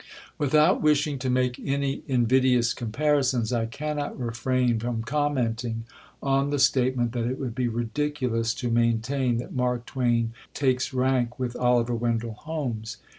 Without 0.39 0.81
wishing 0.81 1.19
to 1.19 1.29
make 1.29 1.59
any 1.63 2.01
invidious 2.07 2.73
comparisons, 2.73 3.53
I 3.53 3.67
cannot 3.67 4.19
refrain 4.19 4.79
from 4.79 5.03
commenting 5.03 5.83
on 6.23 6.49
the 6.49 6.57
statement 6.57 7.11
that 7.11 7.27
it 7.27 7.37
would 7.39 7.53
be 7.53 7.67
"ridiculous" 7.67 8.55
to 8.55 8.71
maintain 8.71 9.37
that 9.37 9.53
Mark 9.53 9.85
Twain 9.85 10.33
takes 10.55 10.91
rank 10.91 11.37
with 11.37 11.55
Oliver 11.55 11.93
Wendell 11.93 12.33
Holmes. 12.33 12.97